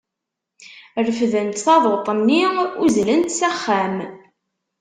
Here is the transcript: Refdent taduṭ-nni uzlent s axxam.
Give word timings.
Refdent 1.05 1.61
taduṭ-nni 1.65 2.43
uzlent 2.83 3.29
s 3.37 3.39
axxam. 3.49 3.95